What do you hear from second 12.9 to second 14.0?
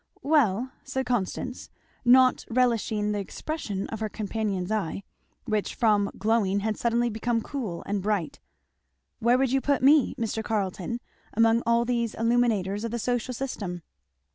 social system?"